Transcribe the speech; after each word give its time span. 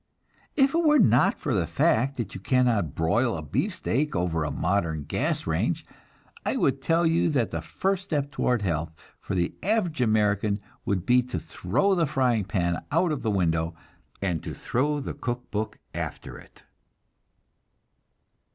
If 0.55 0.73
it 0.73 0.83
were 0.83 0.97
not 0.97 1.37
for 1.39 1.53
the 1.53 1.67
fact 1.67 2.17
that 2.17 2.33
you 2.33 2.41
cannot 2.41 2.95
broil 2.95 3.37
a 3.37 3.43
beefsteak 3.43 4.15
over 4.15 4.43
a 4.43 4.49
modern 4.49 5.03
gas 5.03 5.45
range, 5.45 5.85
I 6.43 6.57
would 6.57 6.81
tell 6.81 7.05
you 7.05 7.29
that 7.29 7.51
the 7.51 7.61
first 7.61 8.05
step 8.05 8.31
toward 8.31 8.63
health 8.63 8.89
for 9.19 9.35
the 9.35 9.53
average 9.61 10.01
American 10.01 10.59
would 10.85 11.05
be 11.05 11.21
to 11.21 11.39
throw 11.39 11.93
the 11.93 12.07
frying 12.07 12.45
pan 12.45 12.83
out 12.91 13.11
of 13.11 13.21
the 13.21 13.29
window, 13.29 13.75
and 14.23 14.41
to 14.41 14.55
throw 14.55 14.99
the 14.99 15.13
cook 15.13 15.51
book 15.51 15.77
after 15.93 16.35
it. 16.39 16.63